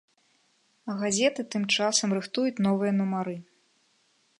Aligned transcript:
А 0.93 0.95
газеты 1.01 1.41
тым 1.57 1.63
часам 1.75 2.09
рыхтуюць 2.19 2.63
новыя 2.69 2.91
нумары. 3.01 3.35